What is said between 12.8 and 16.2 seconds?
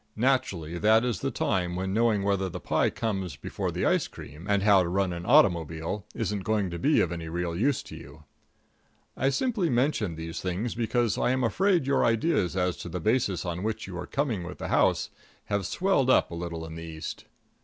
the basis on which you are coming with the house have swelled